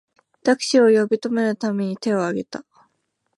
[0.43, 2.65] タクシーを呼び止めるために手をあげた